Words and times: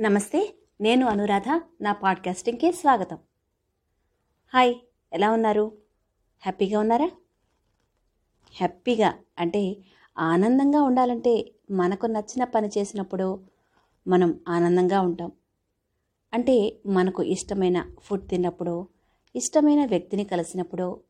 నమస్తే 0.00 0.54
నేను 0.80 1.06
అనురాధ 1.06 1.60
నా 1.80 1.92
పాడ్కాస్టింగ్కి 1.92 2.72
స్వాగతం. 2.72 3.18
హాయ్ 4.54 4.74
ఎలా 5.12 5.30
ఉన్నారు? 5.30 5.78
హ్యాపీగా 6.42 6.80
ఉన్నారా? 6.80 7.10
హ్యాపీగా 8.56 9.14
అంటే 9.38 9.76
ఆనందంగా 10.18 10.82
ఉండాలంటే 10.82 11.52
మనకు 11.70 12.06
నచ్చిన 12.06 12.44
పని 12.44 12.68
చేసినప్పుడు 12.78 13.44
మనం 14.06 14.40
ఆనందంగా 14.48 15.00
ఉంటాం. 15.00 15.32
అంటే 16.34 16.80
మనకు 16.86 17.22
ఇష్టమైన 17.22 17.90
ఫుడ్ 18.02 18.28
తిన్నప్పుడు 18.28 18.88
ఇష్టమైన 19.36 19.86
వ్యక్తిని 19.86 20.24
కలిసినప్పుడు 20.24 21.00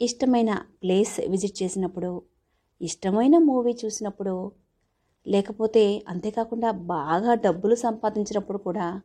ఇష్టమైన 0.00 0.66
ప్లేస్ 0.82 1.20
విజిట్ 1.20 1.62
చేసినప్పుడు 1.62 2.22
ఇష్టమైన 2.82 3.38
మూవీ 3.38 3.76
చూసినప్పుడు 3.84 4.52
లేకపోతే 5.26 6.04
అంతేకాకుండా 6.08 6.70
బాగా 6.70 7.34
డబ్బులు 7.34 7.74
సంపాదించినప్పుడు 7.74 8.58
కూడా 8.58 9.00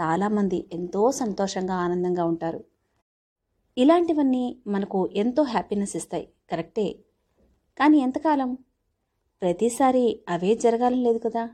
చాలామంది 0.00 0.68
ఎంతో 0.72 1.12
సంతోషంగా 1.12 1.74
ఆనందంగా 1.74 2.24
ఉంటారు. 2.24 2.64
ఇలాంటివన్నీ 3.78 4.62
మనకు 4.66 5.10
ఎంతో 5.14 5.42
హ్యాపీనెస్ 5.42 5.96
ఇస్తాయి. 5.96 6.28
కరెక్టే? 6.50 7.04
కానీ 7.78 7.98
ఎంతకాలం? 7.98 8.58
ప్రతిసారి 9.42 10.20
అవే 10.28 10.54
జరగాలని 10.54 11.02
లేదు 11.02 11.18
కదా? 11.18 11.50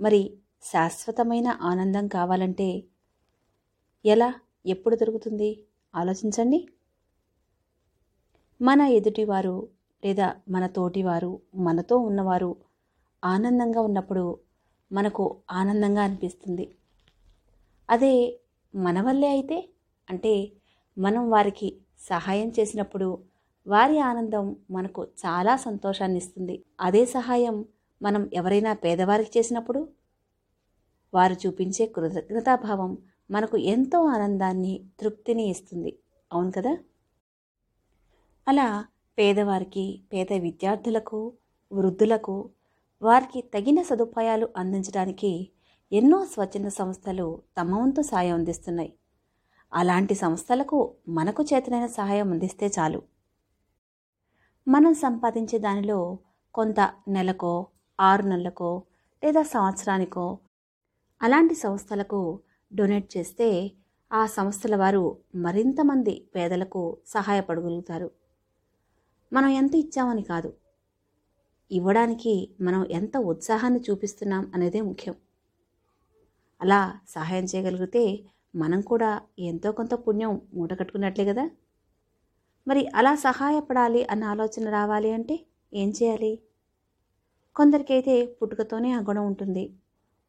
మరి 0.00 0.38
శాశ్వతమైన 0.62 1.58
ఆనందం 1.62 2.08
కావాలంటే 2.08 2.84
ఎలా? 4.04 4.34
ఎప్పుడు 4.66 4.96
దొరుకుతుంది? 4.96 5.50
ఆలోచించండి. 5.94 6.68
మన 8.62 8.80
ఎదుటివారు 8.80 9.68
లేదా 10.04 10.36
మన 10.48 10.66
తోటివారు 10.66 11.40
మనతో 11.54 11.98
ఉన్నవారు 11.98 12.56
ఆనందంగా 13.22 13.80
ఉన్నప్పుడు 13.80 14.38
మనకు 14.92 15.42
ఆనందంగా 15.50 16.02
అనిపిస్తుంది. 16.02 16.76
అదే 17.88 18.40
మన 18.74 19.00
వల్లే 19.00 19.28
అయితే 19.28 19.68
అంటే 20.08 20.52
మనం 20.98 21.30
వారికి 21.30 21.68
సహాయం 22.00 22.48
చేసినప్పుడు 22.48 23.08
వారి 23.66 23.98
ఆనందం 23.98 24.56
మనకు 24.70 25.04
చాలా 25.04 25.56
సంతోషాన్ని 25.56 26.18
ఇస్తుంది. 26.18 26.64
అదే 26.80 27.06
సహాయం 27.06 27.64
మనం 28.02 28.30
ఎవరైనా 28.32 28.72
పేదవారికి 28.74 29.38
చేసినప్పుడు 29.38 29.88
వారు 31.12 31.34
చూపించే 31.34 31.86
కృతజ్ఞతాభావం 31.86 32.98
మనకు 33.30 33.56
ఎంతో 33.56 34.04
ఆనందాన్ని 34.06 34.86
తృప్తిని 35.00 35.48
ఇస్తుంది. 35.48 35.98
అవును 36.32 36.50
కదా? 36.50 36.78
అలా 38.46 38.86
పేదవారికి 39.18 40.02
పేద 40.12 40.32
విద్యార్థులకు 40.32 41.32
వృద్ధులకు 41.72 42.50
వారికి 43.02 43.40
తగిన 43.40 43.82
సదుపాయాలు 43.82 44.48
అందించడానికి 44.56 45.50
ఎన్నో 45.92 46.24
స్వచ్ఛంద 46.24 46.68
సంస్థలు 46.68 47.42
తమ 47.58 47.78
వంతు 47.78 48.00
సాయం 48.00 48.34
అందిస్తున్నాయి. 48.34 48.92
అలాంటి 49.72 50.14
సంస్థలకు 50.14 50.94
మనకు 51.08 51.42
చేతనైన 51.42 51.86
సహాయం 51.86 52.32
అందిస్తే 52.32 52.66
చాలు. 52.66 53.02
మనం 54.68 54.94
సంపాదించే 54.94 55.58
దానిలో 55.58 56.18
కొంత 56.54 56.80
నెలకో 57.08 57.66
ఆరు 58.00 58.22
నెలలకో 58.22 58.82
లేదా 59.24 59.42
సంవత్సరానికో 59.42 60.38
అలాంటి 61.22 61.54
సంస్థలకు 61.54 62.40
డొనేట్ 62.74 63.16
చేస్తే 63.16 63.48
ఆ 64.12 64.26
సంస్థల 64.26 64.76
వారు 64.76 65.18
మరింతమంది 65.34 66.28
పేదలకు 66.36 66.98
సహాయపడగలుగుతారు. 67.06 68.10
మనం 69.32 69.48
ఎంత 69.48 69.74
ఇచ్చామని 69.74 70.22
కాదు. 70.22 70.52
ఇవ్వడానికి 71.70 72.50
మనం 72.60 72.86
ఎంత 72.90 73.16
ఉత్సాహాన్ని 73.16 73.80
చూపిస్తున్నాం 73.90 74.52
అనేదే 74.54 74.80
ముఖ్యం. 74.80 75.14
అలా 76.60 77.00
సహాయం 77.08 77.44
చేయగలిగితే 77.44 78.24
మనం 78.54 78.80
కూడా 78.80 79.20
ఎంతో 79.38 79.72
కొంత 79.72 79.94
పుణ్యం 79.94 80.40
మూట 80.54 80.78
కట్టుకున్నట్లే 80.78 81.24
కదా? 81.24 81.50
మరి 82.66 82.86
అలా 82.94 83.14
సహాయపడాలి 83.14 84.04
అన్న 84.04 84.24
ఆలోచన 84.24 84.70
రావాలి 84.70 85.12
అంటే 85.12 85.46
ఏం 85.74 85.92
చేయాలి? 86.02 86.42
కొందరికైతే 87.56 88.26
పుట్టుకతోనే 88.42 88.92
ఆ 88.92 89.00
గుణం 89.00 89.26
ఉంటుంది. 89.26 89.74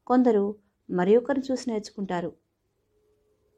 కొందరు 0.08 0.56
మరి 0.90 1.18
ఒకరిని 1.18 1.52
చూసి 1.52 1.72
నేర్చుకుంటారు. 1.72 2.32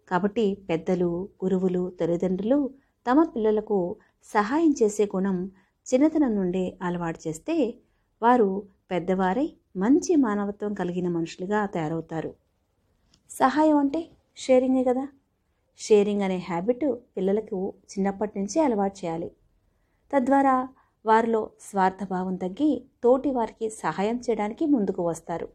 కాబట్టి 0.08 0.66
పెద్దలు 0.70 1.30
గురువులు 1.44 1.92
తల్లిదండ్రులు 2.02 2.70
తమ 3.08 3.24
పిల్లలకు 3.24 3.96
సహాయం 4.24 4.74
చేసే 4.84 5.06
గుణం 5.06 5.52
చిన్నతనం 5.88 6.36
నుండే 6.36 6.78
అలవాటు 6.82 7.20
చేస్తే 7.28 7.74
వారు 8.22 8.64
పెద్దవారై 8.92 9.54
మంచి 9.78 10.16
మానవత్వం 10.16 10.74
కలిగిన 10.74 11.08
మనుషులుగా 11.08 11.66
తయారవుతారు. 11.66 12.34
సహాయం 13.30 13.78
అంటే 13.78 14.10
షేరింగే 14.38 14.84
కదా. 14.84 15.08
షేరింగ్ 15.78 16.22
అనే 16.22 16.38
హ్యాబిట్ 16.38 16.86
పిల్లలకు 17.18 17.74
చిన్నప్పటి 17.92 18.40
నుంచే 18.40 18.62
అలవాటు 18.62 19.06
చేయాలి. 19.06 19.32
తద్వారా 20.14 20.68
వారిలో 21.06 21.50
స్వార్థభావం 21.62 22.36
తగ్గి 22.36 22.84
తోటి 23.04 23.32
వారికి 23.32 23.70
సహాయం 23.70 24.18
చేయడానికి 24.18 24.66
ముందుకు 24.66 25.08
వస్తారు. 25.08 25.48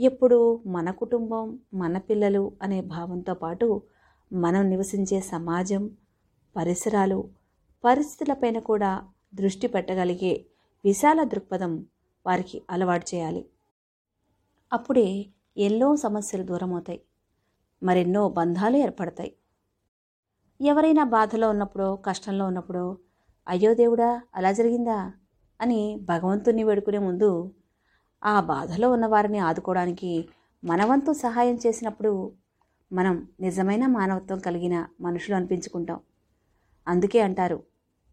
ఎప్పుడు 0.00 0.62
మన 0.66 0.90
కుటుంబం 0.90 1.58
మన 1.74 1.98
పిల్లలు 1.98 2.52
అనే 2.62 2.80
భావంతో 2.80 3.34
పాటు 3.34 3.82
మనం 4.32 4.70
నివసించే 4.70 5.20
సమాజం 5.20 5.90
పరిసరాలు 6.56 7.41
పరిస్థితులపైన 7.84 8.58
కూడా 8.58 9.08
దృష్టి 9.34 9.66
పెట్టగలిగే 9.66 10.46
విశాల 10.84 11.22
దృక్పథం 11.22 11.86
వారికి 12.26 12.62
అలవాటు 12.70 13.06
చేయాలి. 13.14 13.46
అప్పుడే 14.72 15.26
ఎన్నో 15.56 15.96
సమస్యలు 15.96 16.42
దూరమవుతాయి. 16.42 17.02
మరెన్నో 17.82 18.28
బంధాలు 18.28 18.76
ఏర్పడతాయి. 18.76 19.36
ఎవరైనా 20.60 21.04
బాధలో 21.04 21.50
ఉన్నప్పుడో 21.50 21.96
కష్టంలో 21.96 22.46
ఉన్నప్పుడో 22.46 22.98
అయ్యో 23.48 23.74
దేవుడా 23.74 24.22
అలా 24.34 24.52
జరిగిందా? 24.52 25.12
అని 25.60 25.98
భగవంతుని 26.02 26.64
వేడుకునే 26.64 26.98
ముందు 26.98 27.54
ఆ 28.24 28.40
బాధలో 28.40 28.92
ఉన్న 28.92 29.06
వారిని 29.06 29.38
ఆదుకోవడానికి 29.38 30.28
మనవంతు 30.64 31.12
సహాయం 31.12 31.58
చేసినప్పుడు 31.66 32.32
మనం 32.92 33.28
నిజమైన 33.40 33.86
మానవత్వం 33.86 34.38
కలిగిన 34.38 34.86
మనుషులు 35.00 35.36
అనిపించుకుంటాం. 35.36 36.00
అందుకే 36.88 37.20
అంటారు 37.20 37.71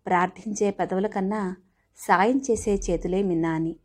ప్రార్థించే 0.09 0.71
పెదవుల 0.71 1.07
కన్నా 1.07 1.55
సాయం 1.97 2.37
చేసే 2.37 2.75
చేతులే 2.75 3.23
మిన్నా 3.23 3.51
అని 3.53 3.75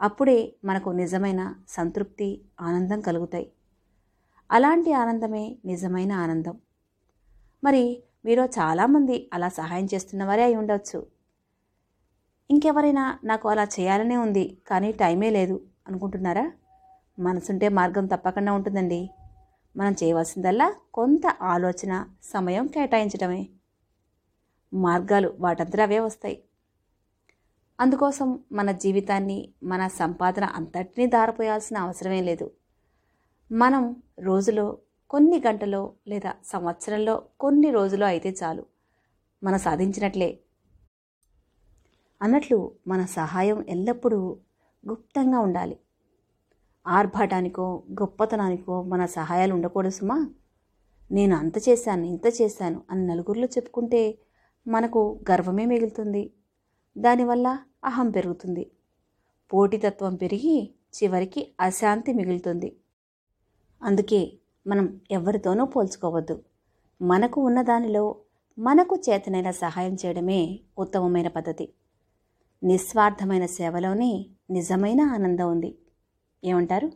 అప్పుడే 0.00 0.54
మనకు 0.64 0.90
నిజమైన 0.90 1.54
సంతృప్తి 1.68 2.28
ఆనందం 2.60 3.00
కలుగుతాయి. 3.00 3.46
అలాంటి 4.50 4.92
ఆనందమే 4.92 5.56
నిజమైన 5.64 6.12
ఆనందం. 6.12 6.56
మరి 7.62 7.82
మీరు 8.24 8.42
చాలామంది 8.58 9.30
అలా 9.32 9.48
సహాయం 9.48 9.88
చేస్తున్నవారే 9.94 10.42
అయి 10.42 10.56
ఉండవచ్చు 10.56 11.00
ఇంకెవరైనా 12.50 13.18
నాకు 13.24 13.48
అలా 13.48 13.64
చేయాలనే 13.64 14.16
ఉంది 14.16 14.58
కానీ 14.68 14.92
టైమే 14.92 15.30
లేదు 15.30 15.56
అనుకుంటున్నారా? 15.86 16.46
మనసుంటే 17.18 17.68
మార్గం 17.68 18.06
తప్పకుండా 18.06 18.52
ఉంటుందండి. 18.52 19.00
మనం 19.76 19.92
చేయవలసిందల్లా 19.92 20.68
కొంత 20.94 21.26
ఆలోచన 21.26 21.92
సమయం 22.22 22.66
కేటాయించడమే 22.66 23.42
మార్గాలు 24.74 25.36
వాటంతట 25.40 25.80
అవే 25.80 25.98
వస్తాయి. 25.98 26.44
అందుకోసం 27.80 28.38
మన 28.52 28.72
జీవితాన్ని 28.72 29.48
మన 29.62 29.88
సంపాదన 29.88 30.44
అంతటినీ 30.44 31.06
దారిపోయాల్సిన 31.06 31.76
అవసరమే 31.76 32.20
లేదు. 32.20 32.50
మనం 33.52 34.02
రోజులో 34.18 34.78
కొన్ని 35.10 35.42
గంటలో 35.46 35.92
లేదా 36.08 36.34
సంవత్సరంలో 36.44 37.22
కొన్ని 37.40 37.70
రోజులు 37.70 38.04
అయితే 38.04 38.34
చాలు 38.42 38.66
మనం 39.44 39.58
సాధించినట్లే. 39.58 40.40
అన్నట్లు 42.22 42.72
మన 42.86 43.04
సహాయం 43.04 43.64
ఎల్లప్పుడూ 43.68 44.36
గుప్తంగా 44.88 45.38
ఉండాలి. 45.38 45.78
ఆర్భాటానికో 46.86 47.82
గొప్పతనానికో 47.92 48.82
మన 48.82 49.06
సహాయాలు 49.06 49.54
ఉండకూడదు 49.54 49.90
సుమా. 49.90 50.30
నేను 51.10 51.36
అంత 51.36 51.52
చేశాను 51.68 52.04
ఇంత 52.04 52.26
చేశాను 52.42 52.82
అని 52.90 53.06
నలుగురిలో 53.06 53.46
చెప్పుకుంటే 53.46 54.18
మనకు 54.66 55.20
గర్వమే 55.30 55.66
మిగులుతుంది. 55.66 56.30
దానివల్ల 56.98 57.58
అహం 57.84 58.10
పెరుగుతుంది. 58.10 58.70
పోటీతత్వం 59.52 60.14
పెరిగి 60.16 60.74
చివరికి 60.96 61.52
అశాంతి 61.60 62.12
మిగులుతుంది. 62.12 62.76
అందుకే 63.82 64.32
మనం 64.66 65.00
ఎవరితోనూ 65.10 65.64
పోల్చుకోవద్దు. 65.64 66.42
మనకు 67.02 67.40
ఉన్న 67.40 67.62
దానిలో 67.62 68.16
మనకు 68.58 68.96
చేతనైన 68.96 69.50
సహాయం 69.50 69.94
చేయడమే 69.94 70.60
ఉత్తమమైన 70.78 71.28
పద్ధతి. 71.28 71.72
నిస్వార్థమైన 72.62 73.46
సేవలోనే 73.46 74.26
నిజమైన 74.50 75.00
ఆనందం 75.00 75.50
ఉంది. 75.50 75.78
ఏమంటారు? 76.44 76.92